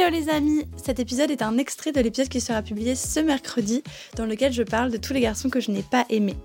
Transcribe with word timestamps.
Hello 0.00 0.16
les 0.16 0.30
amis, 0.30 0.64
cet 0.82 0.98
épisode 0.98 1.30
est 1.30 1.42
un 1.42 1.58
extrait 1.58 1.92
de 1.92 2.00
l'épisode 2.00 2.30
qui 2.30 2.40
sera 2.40 2.62
publié 2.62 2.94
ce 2.94 3.20
mercredi 3.20 3.82
dans 4.16 4.24
lequel 4.24 4.50
je 4.50 4.62
parle 4.62 4.90
de 4.90 4.96
tous 4.96 5.12
les 5.12 5.20
garçons 5.20 5.50
que 5.50 5.60
je 5.60 5.70
n'ai 5.70 5.82
pas 5.82 6.06
aimés. 6.08 6.38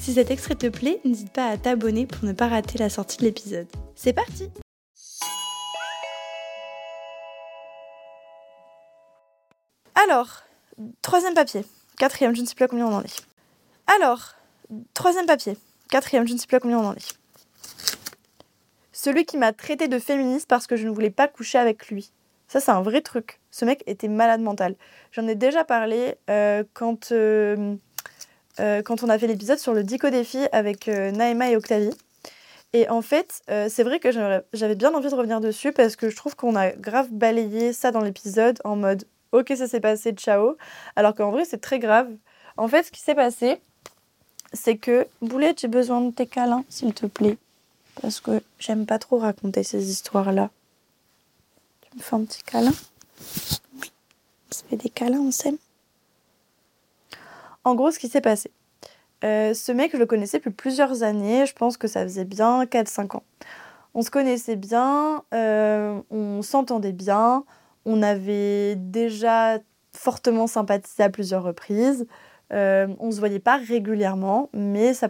Si 0.00 0.14
cet 0.14 0.32
extrait 0.32 0.56
te 0.56 0.66
plaît, 0.66 1.00
n'hésite 1.04 1.32
pas 1.32 1.46
à 1.46 1.56
t'abonner 1.56 2.06
pour 2.06 2.24
ne 2.24 2.32
pas 2.32 2.48
rater 2.48 2.78
la 2.78 2.90
sortie 2.90 3.18
de 3.18 3.22
l'épisode. 3.22 3.68
C'est 3.94 4.12
parti 4.12 4.50
Alors, 9.94 10.42
troisième 11.00 11.34
papier, 11.34 11.64
quatrième, 11.96 12.34
je 12.34 12.40
ne 12.40 12.46
sais 12.46 12.56
plus 12.56 12.66
combien 12.66 12.88
on 12.88 12.94
en 12.94 13.02
est. 13.02 13.24
Alors, 13.96 14.34
troisième 14.94 15.26
papier, 15.26 15.56
quatrième, 15.90 16.26
je 16.26 16.32
ne 16.32 16.38
sais 16.38 16.48
plus 16.48 16.58
combien 16.58 16.80
on 16.80 16.86
en 16.86 16.94
est. 16.94 17.16
Celui 18.90 19.24
qui 19.26 19.36
m'a 19.36 19.52
traité 19.52 19.86
de 19.86 20.00
féministe 20.00 20.48
parce 20.48 20.66
que 20.66 20.74
je 20.74 20.88
ne 20.88 20.92
voulais 20.92 21.10
pas 21.10 21.28
coucher 21.28 21.58
avec 21.58 21.86
lui. 21.86 22.10
Ça, 22.48 22.60
c'est 22.60 22.70
un 22.70 22.82
vrai 22.82 23.00
truc. 23.00 23.40
Ce 23.50 23.64
mec 23.64 23.82
était 23.86 24.08
malade 24.08 24.40
mental. 24.40 24.76
J'en 25.12 25.26
ai 25.26 25.34
déjà 25.34 25.64
parlé 25.64 26.14
euh, 26.30 26.62
quand, 26.74 27.10
euh, 27.12 27.74
euh, 28.60 28.82
quand 28.82 29.02
on 29.02 29.08
a 29.08 29.18
fait 29.18 29.26
l'épisode 29.26 29.58
sur 29.58 29.74
le 29.74 29.82
Dico 29.82 30.10
défi 30.10 30.38
avec 30.52 30.86
Naïma 30.86 31.50
et 31.50 31.56
Octavie. 31.56 31.94
Et 32.72 32.88
en 32.90 33.00
fait, 33.00 33.40
c'est 33.48 33.84
vrai 33.84 34.00
que 34.00 34.10
j'avais 34.52 34.74
bien 34.74 34.92
envie 34.92 35.08
de 35.08 35.14
revenir 35.14 35.40
dessus 35.40 35.72
parce 35.72 35.96
que 35.96 36.10
je 36.10 36.16
trouve 36.16 36.36
qu'on 36.36 36.56
a 36.56 36.70
grave 36.72 37.08
balayé 37.10 37.72
ça 37.72 37.90
dans 37.90 38.00
l'épisode 38.00 38.58
en 38.64 38.76
mode 38.76 39.04
ok, 39.32 39.52
ça 39.56 39.66
s'est 39.66 39.80
passé, 39.80 40.12
ciao. 40.12 40.56
Alors 40.94 41.14
qu'en 41.14 41.30
vrai, 41.30 41.44
c'est 41.44 41.60
très 41.60 41.78
grave. 41.78 42.08
En 42.56 42.68
fait, 42.68 42.82
ce 42.82 42.90
qui 42.90 43.00
s'est 43.00 43.14
passé, 43.14 43.60
c'est 44.52 44.76
que 44.76 45.06
Boulette, 45.22 45.60
j'ai 45.60 45.68
besoin 45.68 46.00
de 46.00 46.10
tes 46.10 46.26
câlins, 46.26 46.64
s'il 46.68 46.92
te 46.94 47.06
plaît. 47.06 47.38
Parce 48.02 48.20
que 48.20 48.42
j'aime 48.58 48.84
pas 48.86 48.98
trop 48.98 49.18
raconter 49.18 49.62
ces 49.62 49.90
histoires-là 49.90 50.50
me 51.96 52.02
fais 52.02 52.16
un 52.16 52.24
petit 52.24 52.42
câlin. 52.42 52.72
On 53.20 54.54
se 54.54 54.64
fait 54.64 54.76
des 54.76 54.90
câlins, 54.90 55.20
on 55.20 55.30
s'aime. 55.30 55.56
En 57.64 57.74
gros, 57.74 57.90
ce 57.90 57.98
qui 57.98 58.08
s'est 58.08 58.20
passé. 58.20 58.50
Euh, 59.24 59.54
ce 59.54 59.72
mec, 59.72 59.92
je 59.92 59.96
le 59.96 60.06
connaissais 60.06 60.38
depuis 60.38 60.50
plusieurs 60.50 61.02
années. 61.02 61.46
Je 61.46 61.54
pense 61.54 61.76
que 61.76 61.88
ça 61.88 62.02
faisait 62.02 62.24
bien 62.24 62.64
4-5 62.64 63.16
ans. 63.16 63.24
On 63.94 64.02
se 64.02 64.10
connaissait 64.10 64.56
bien, 64.56 65.24
euh, 65.32 65.98
on 66.10 66.42
s'entendait 66.42 66.92
bien, 66.92 67.44
on 67.86 68.02
avait 68.02 68.76
déjà 68.76 69.58
fortement 69.92 70.46
sympathisé 70.46 71.02
à 71.02 71.08
plusieurs 71.08 71.42
reprises. 71.42 72.06
Euh, 72.52 72.88
on 73.00 73.10
se 73.10 73.18
voyait 73.18 73.38
pas 73.38 73.56
régulièrement, 73.56 74.50
mais 74.52 74.92
ça, 74.92 75.08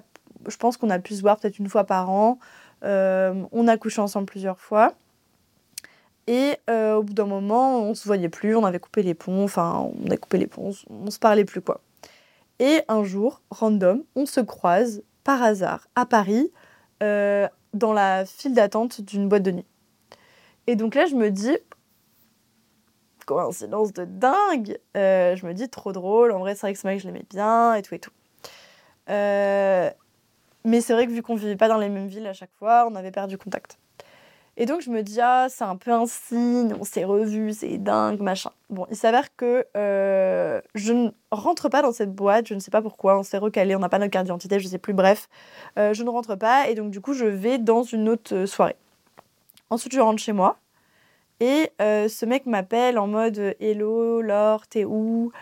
je 0.48 0.56
pense 0.56 0.77
qu'on 0.77 0.91
a 0.91 1.00
pu 1.00 1.15
se 1.15 1.21
voir 1.21 1.37
peut-être 1.37 1.59
une 1.59 1.69
fois 1.69 1.83
par 1.83 2.11
an. 2.11 2.39
Euh, 2.84 3.34
on 3.50 3.67
a 3.67 3.77
couché 3.77 4.00
ensemble 4.00 4.27
plusieurs 4.27 4.61
fois. 4.61 4.93
Et 6.27 6.56
euh, 6.69 6.96
au 6.96 7.02
bout 7.02 7.14
d'un 7.14 7.27
moment, 7.27 7.80
on 7.80 7.94
se 7.94 8.05
voyait 8.05 8.28
plus, 8.28 8.56
on 8.56 8.64
avait 8.64 8.80
coupé 8.80 9.02
les 9.02 9.14
ponts, 9.14 9.44
enfin, 9.44 9.91
on 10.05 10.10
a 10.10 10.16
coupé 10.16 10.38
les 10.38 10.48
ponts, 10.48 10.72
on, 10.91 11.10
se 11.10 11.19
parlait 11.19 11.44
plus, 11.44 11.60
quoi. 11.60 11.80
Et 12.58 12.82
un 12.88 13.05
jour, 13.05 13.42
random, 13.50 14.02
on 14.16 14.27
se 14.27 14.41
croise 14.41 15.02
par 15.22 15.42
hasard 15.42 15.86
à 15.94 16.04
Paris, 16.06 16.50
euh, 17.02 17.47
dans 17.74 17.92
la 17.92 18.24
file 18.24 18.54
d'attente 18.54 19.00
d'une 19.02 19.28
boîte 19.28 19.42
de 19.42 19.52
nuit. 19.52 19.66
Et 20.66 20.74
donc 20.74 20.94
là, 20.97 21.06
je 21.06 21.14
me 21.14 21.30
dis, 21.30 21.56
coïncidence 23.24 23.92
de 23.92 24.04
dingue, 24.04 24.78
euh, 24.97 25.36
je 25.36 25.47
me 25.47 25.54
dis, 25.54 25.69
trop 25.69 25.92
drôle, 25.92 26.32
en 26.32 26.41
vrai, 26.41 26.54
c'est 26.54 26.62
vrai 26.62 26.72
que 26.72 26.80
ce 26.80 26.86
mec, 26.88 26.98
je 26.98 27.06
l'aimais 27.06 27.27
bien, 27.30 27.74
et 27.74 27.82
tout 27.82 27.94
et 27.94 28.00
tout. 28.00 28.10
mais 29.08 30.80
c'est 30.80 30.92
vrai 30.92 31.06
que 31.06 31.12
vu 31.12 31.22
qu'on 31.22 31.36
vivait 31.36 31.56
pas 31.56 31.69
dans 31.69 31.78
les 31.78 31.88
mêmes 31.88 32.08
villes 32.08 32.27
à 32.27 32.32
chaque 32.32 32.52
fois, 32.58 32.88
on 32.91 32.97
avait 32.97 33.12
perdu 33.12 33.38
contact. 33.38 33.78
Et 34.59 34.65
donc 34.65 34.81
je 34.81 34.91
me 34.91 35.03
dis, 35.03 35.21
ah, 35.21 35.49
c'est 35.51 35.65
un 35.65 35.77
peu 35.77 35.93
un 35.93 36.07
signe, 36.07 36.75
on 36.81 36.85
s'est 36.85 37.05
revus, 37.05 37.59
c'est 37.59 37.77
dingue, 37.77 38.21
machin. 38.21 38.51
Bon, 38.71 38.87
il 38.91 38.97
s'avère 38.97 39.35
que 39.37 39.67
euh, 39.77 40.62
je 40.75 40.95
ne 40.95 41.11
rentre 41.31 41.69
pas 41.69 41.83
dans 41.83 41.93
cette 41.93 42.15
boîte, 42.15 42.49
je 42.49 42.55
ne 42.55 42.61
sais 42.61 42.71
pas 42.71 42.81
pourquoi, 42.81 43.19
on 43.19 43.23
s'est 43.23 43.37
recalé, 43.37 43.77
on 43.77 43.81
n'a 43.81 43.91
pas 43.91 43.99
notre 43.99 44.11
carte 44.11 44.25
d'identité, 44.25 44.59
je 44.59 44.65
ne 44.65 44.71
sais 44.71 44.79
plus, 44.79 44.95
bref. 44.95 45.29
Euh, 45.78 45.93
je 45.93 46.03
ne 46.03 46.09
rentre 46.09 46.37
pas 46.37 46.69
et 46.69 46.75
donc 46.75 46.91
du 46.91 47.03
coup 47.03 47.12
je 47.12 47.27
vais 47.27 47.59
dans 47.59 47.83
une 47.83 48.09
autre 48.09 48.34
euh, 48.34 48.47
soirée. 48.47 48.77
Ensuite 49.69 49.95
je 49.95 50.00
rentre 50.00 50.22
chez 50.22 50.33
moi 50.33 50.56
et 51.41 51.71
ce 51.78 52.25
mec 52.25 52.47
m'appelle 52.47 52.99
en 52.99 53.06
mode 53.06 53.56
Hello, 53.61 54.22
Laure, 54.22 54.66
t'es 54.66 54.87
où? 54.87 55.33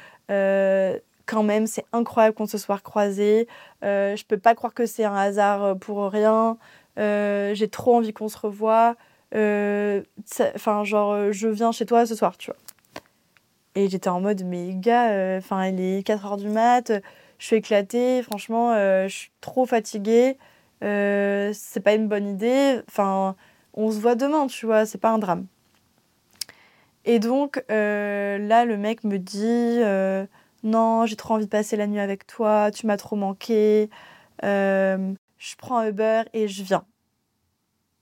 Quand 1.27 1.43
même, 1.43 1.67
c'est 1.67 1.87
incroyable 1.93 2.37
qu'on 2.37 2.47
se 2.47 2.59
soit 2.59 2.79
croisés. 2.81 3.49
Euh, 3.83 4.15
je 4.15 4.25
peux 4.27 4.37
pas 4.37 4.55
croire 4.55 4.75
que 4.75 4.85
c'est 4.85 5.05
un 5.05 5.17
hasard 5.17 5.79
pour 5.79 6.11
rien. 6.11 6.59
Euh, 6.99 7.55
j'ai 7.55 7.69
trop 7.69 7.97
envie 7.97 8.13
qu'on 8.13 8.29
se 8.29 8.39
revoie. 8.39 8.97
Euh, 9.35 10.03
enfin, 10.55 10.85
genre, 10.85 11.13
euh, 11.13 11.33
je 11.33 11.49
viens 11.49 11.73
chez 11.73 11.87
toi 11.87 12.07
ce 12.07 12.15
soir, 12.15 12.37
tu 12.39 12.51
vois. 12.51 12.59
Et 13.75 13.89
j'étais 13.89 14.09
en 14.09 14.21
mode, 14.21 14.45
mais 14.45 14.73
gars, 14.75 15.37
enfin, 15.39 15.67
il 15.67 15.81
est 15.81 16.07
4h 16.07 16.37
du 16.37 16.49
mat, 16.49 16.93
je 17.39 17.47
suis 17.47 17.57
éclatée, 17.57 18.23
franchement, 18.23 18.73
je 18.73 19.13
suis 19.13 19.31
trop 19.41 19.67
fatiguée, 19.67 20.39
c'est 20.81 21.83
pas 21.83 21.95
une 21.95 22.07
bonne 22.07 22.29
idée, 22.29 22.81
enfin, 22.89 23.35
on 23.75 23.91
se 23.91 23.99
voit 23.99 24.15
demain, 24.15 24.47
tu 24.47 24.67
vois, 24.67 24.87
c'est 24.87 24.99
pas 24.99 25.11
un 25.11 25.19
drame. 25.19 25.47
Et 27.05 27.19
donc, 27.19 27.65
là, 27.69 28.65
le 28.65 28.77
mec 28.77 29.03
me 29.03 29.19
dit, 29.19 29.81
non, 30.63 31.05
j'ai 31.07 31.17
trop 31.17 31.35
envie 31.35 31.47
de 31.47 31.51
passer 31.51 31.77
la 31.77 31.89
nuit 31.89 31.99
avec 31.99 32.29
toi, 32.29 32.71
tu 32.71 32.87
m'as 32.87 32.97
trop 32.97 33.17
manqué, 33.17 33.91
je 35.45 35.57
prends 35.57 35.87
Uber 35.87 36.23
et 36.33 36.49
je 36.49 36.63
viens. 36.63 36.87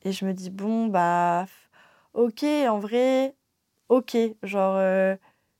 Et 0.04 0.12
je 0.12 0.24
me 0.24 0.32
dis, 0.32 0.50
bon, 0.50 0.86
bah, 0.86 1.46
ok, 2.14 2.44
en 2.44 2.78
vrai, 2.78 3.34
ok, 3.88 4.16
genre, 4.44 4.76
euh, 4.76 5.16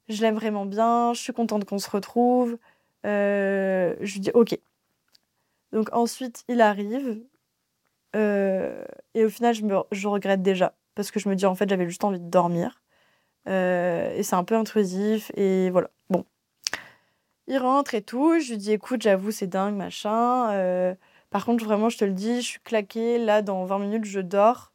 je 0.09 0.23
l'aime 0.23 0.37
vraiment 0.37 0.65
bien, 0.65 1.13
je 1.13 1.21
suis 1.21 1.33
contente 1.33 1.65
qu'on 1.65 1.79
se 1.79 1.91
retrouve. 1.91 2.57
Euh, 3.05 3.97
je 4.01 4.13
lui 4.15 4.21
dis, 4.21 4.31
ok. 4.35 4.57
Donc 5.73 5.89
ensuite, 5.93 6.45
il 6.49 6.61
arrive. 6.61 7.21
Euh, 8.15 8.85
et 9.15 9.25
au 9.25 9.31
final, 9.31 9.55
je, 9.55 9.63
je 9.91 10.09
regrette 10.09 10.43
déjà. 10.43 10.75
Parce 10.95 11.11
que 11.11 11.19
je 11.19 11.29
me 11.29 11.35
dis, 11.35 11.47
en 11.47 11.55
fait, 11.57 11.69
j'avais 11.69 11.89
juste 11.89 12.05
envie 12.05 12.21
de 12.21 12.29
dormir. 12.29 12.83
et 13.47 14.23
c'est 14.23 14.37
un 14.37 14.45
peu 14.45 14.57
intrusif. 14.57 15.33
Et 15.37 15.71
voilà. 15.71 15.91
Bon. 16.11 16.25
Il 17.49 17.59
rentre 17.59 17.95
et 17.95 18.03
tout. 18.03 18.39
Je 18.41 18.51
lui 18.53 18.59
dis, 18.59 18.73
écoute, 18.73 19.03
j'avoue, 19.03 19.33
c'est 19.33 19.47
dingue, 19.49 19.75
machin. 19.75 20.95
Par 21.33 21.47
contre, 21.47 21.65
vraiment, 21.65 21.89
je 21.89 21.97
te 21.97 22.05
le 22.05 22.13
dis, 22.13 22.43
je 22.43 22.47
suis 22.47 22.61
claquée. 22.61 23.19
Là, 23.19 23.43
dans 23.43 23.65
20 23.65 23.79
minutes, 23.79 24.05
je 24.05 24.21
dors. 24.21 24.73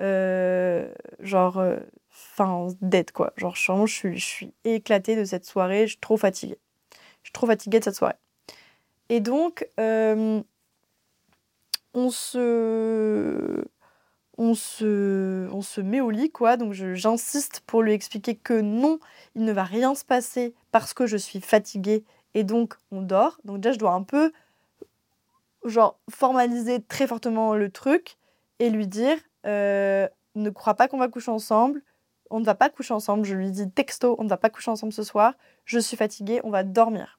Euh, 0.00 0.92
genre, 1.20 1.58
euh, 1.58 1.76
enfin, 2.12 2.66
dead, 2.80 3.12
quoi. 3.12 3.32
Genre, 3.36 3.54
je 3.54 3.86
suis, 3.86 4.18
je 4.18 4.46
éclatée 4.64 5.14
de 5.14 5.24
cette 5.24 5.44
soirée. 5.44 5.82
Je 5.82 5.92
suis 5.92 6.00
trop 6.00 6.16
fatiguée. 6.16 6.58
Je 7.22 7.28
suis 7.28 7.32
trop 7.32 7.46
fatiguée 7.46 7.78
de 7.78 7.84
cette 7.84 7.94
soirée. 7.94 8.16
Et 9.08 9.20
donc, 9.20 9.68
euh, 9.78 10.42
on 11.94 12.10
se 12.10 13.64
on 14.38 14.54
se, 14.54 15.48
on 15.52 15.60
se 15.60 15.82
met 15.82 16.00
au 16.00 16.10
lit, 16.10 16.30
quoi. 16.30 16.56
Donc 16.56 16.72
j'insiste 16.72 17.60
pour 17.66 17.82
lui 17.82 17.92
expliquer 17.92 18.34
que 18.34 18.60
non, 18.60 18.98
il 19.34 19.44
ne 19.44 19.52
va 19.52 19.64
rien 19.64 19.94
se 19.94 20.04
passer 20.04 20.54
parce 20.72 20.94
que 20.94 21.06
je 21.06 21.18
suis 21.18 21.40
fatiguée 21.42 22.04
et 22.32 22.42
donc 22.42 22.76
on 22.90 23.02
dort. 23.02 23.38
Donc 23.44 23.60
déjà, 23.60 23.74
je 23.74 23.78
dois 23.78 23.92
un 23.92 24.02
peu 24.02 24.32
genre 25.64 25.98
formaliser 26.10 26.82
très 26.82 27.06
fortement 27.06 27.54
le 27.54 27.70
truc 27.70 28.16
et 28.58 28.70
lui 28.70 28.86
dire 28.86 29.16
euh, 29.46 30.08
ne 30.34 30.50
crois 30.50 30.74
pas 30.74 30.88
qu'on 30.88 30.98
va 30.98 31.08
coucher 31.08 31.30
ensemble, 31.30 31.82
on 32.30 32.40
ne 32.40 32.44
va 32.44 32.54
pas 32.54 32.70
coucher 32.70 32.94
ensemble. 32.94 33.24
Je 33.24 33.34
lui 33.34 33.50
dis 33.50 33.70
texto, 33.70 34.16
on 34.18 34.24
ne 34.24 34.28
va 34.28 34.36
pas 34.36 34.50
coucher 34.50 34.70
ensemble 34.70 34.92
ce 34.92 35.02
soir, 35.02 35.34
je 35.64 35.78
suis 35.78 35.96
fatiguée, 35.96 36.40
on 36.44 36.50
va 36.50 36.62
dormir. 36.62 37.18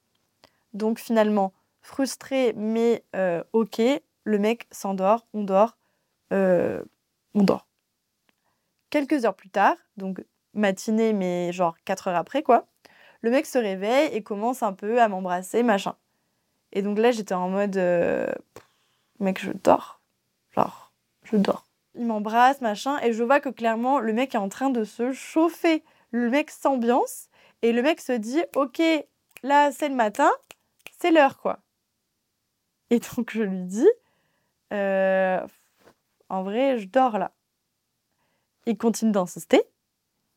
Donc 0.73 0.99
finalement, 0.99 1.53
frustré 1.81 2.53
mais 2.55 3.03
euh, 3.15 3.43
ok, 3.53 3.81
le 4.23 4.39
mec 4.39 4.67
s'endort, 4.71 5.27
on 5.33 5.43
dort, 5.43 5.77
euh, 6.31 6.83
on 7.33 7.43
dort. 7.43 7.67
Quelques 8.89 9.25
heures 9.25 9.35
plus 9.35 9.49
tard, 9.49 9.75
donc 9.97 10.23
matinée 10.53 11.13
mais 11.13 11.51
genre 11.53 11.75
4 11.85 12.09
heures 12.09 12.17
après 12.17 12.43
quoi, 12.43 12.67
le 13.21 13.31
mec 13.31 13.45
se 13.45 13.57
réveille 13.57 14.13
et 14.13 14.23
commence 14.23 14.63
un 14.63 14.73
peu 14.73 15.01
à 15.01 15.07
m'embrasser, 15.07 15.63
machin. 15.63 15.95
Et 16.73 16.81
donc 16.81 16.97
là, 16.97 17.11
j'étais 17.11 17.33
en 17.33 17.49
mode, 17.49 17.77
euh, 17.77 18.31
mec, 19.19 19.39
je 19.39 19.51
dors. 19.51 20.01
Genre, 20.51 20.91
je 21.23 21.37
dors. 21.37 21.65
Il 21.95 22.05
m'embrasse, 22.05 22.61
machin, 22.61 22.97
et 23.01 23.13
je 23.13 23.23
vois 23.23 23.39
que 23.39 23.49
clairement, 23.49 23.99
le 23.99 24.13
mec 24.13 24.35
est 24.35 24.39
en 24.39 24.49
train 24.49 24.69
de 24.69 24.83
se 24.83 25.11
chauffer. 25.11 25.83
Le 26.11 26.29
mec 26.29 26.51
s'ambiance, 26.51 27.27
et 27.61 27.71
le 27.71 27.81
mec 27.81 28.01
se 28.01 28.13
dit, 28.13 28.41
ok, 28.55 28.81
là, 29.43 29.71
c'est 29.71 29.89
le 29.89 29.95
matin, 29.95 30.31
c'est 30.99 31.11
l'heure, 31.11 31.37
quoi. 31.37 31.59
Et 32.89 32.99
donc, 32.99 33.31
je 33.31 33.43
lui 33.43 33.63
dis, 33.63 33.87
euh, 34.73 35.39
en 36.29 36.43
vrai, 36.43 36.77
je 36.77 36.87
dors 36.87 37.17
là. 37.17 37.31
Il 38.65 38.77
continue 38.77 39.11
d'insister. 39.11 39.61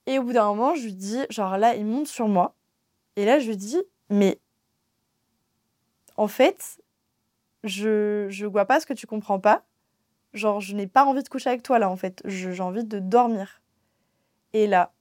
Et 0.07 0.19
au 0.19 0.23
bout 0.23 0.33
d'un 0.33 0.47
moment, 0.47 0.75
je 0.75 0.85
lui 0.85 0.95
dis, 0.95 1.25
genre 1.31 1.57
là, 1.57 1.75
il 1.75 1.87
monte 1.87 2.07
sur 2.07 2.29
moi. 2.29 2.55
Et 3.17 3.25
là, 3.25 3.39
je 3.39 3.49
lui 3.49 3.57
dis, 3.57 3.81
mais 4.11 4.39
en 6.17 6.29
fait, 6.29 6.81
je 7.65 8.27
je 8.31 8.47
vois 8.47 8.67
pas 8.67 8.81
ce 8.81 8.87
que 8.87 8.93
tu 8.95 9.07
comprends 9.07 9.41
pas. 9.41 9.65
Genre, 10.33 10.61
je 10.61 10.75
n'ai 10.75 10.87
pas 10.87 11.05
envie 11.05 11.23
de 11.23 11.29
coucher 11.29 11.51
avec 11.51 11.63
toi 11.63 11.79
là, 11.79 11.89
en 11.89 11.97
fait. 11.97 12.23
J'ai 12.25 12.61
envie 12.61 12.85
de 12.85 12.99
dormir. 12.99 13.63
Et 14.53 14.67
là, 14.67 14.93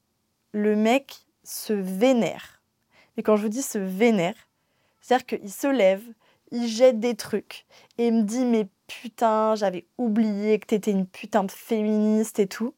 le 0.51 0.75
mec 0.75 1.25
se 1.43 1.73
vénère. 1.73 2.61
Et 3.17 3.23
quand 3.23 3.35
je 3.35 3.43
vous 3.43 3.49
dis 3.49 3.61
se 3.61 3.77
vénère, 3.77 4.35
c'est-à-dire 5.01 5.25
qu'il 5.25 5.51
se 5.51 5.67
lève, 5.67 6.03
il 6.51 6.67
jette 6.67 6.99
des 6.99 7.15
trucs 7.15 7.65
et 7.97 8.07
il 8.07 8.13
me 8.13 8.23
dit 8.23 8.45
mais 8.45 8.67
putain, 8.87 9.55
j'avais 9.55 9.87
oublié 9.97 10.59
que 10.59 10.67
t'étais 10.67 10.91
une 10.91 11.07
putain 11.07 11.43
de 11.43 11.51
féministe 11.51 12.39
et 12.39 12.47
tout. 12.47 12.73